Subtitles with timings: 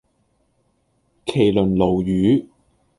[1.27, 2.47] 麒麟鱸魚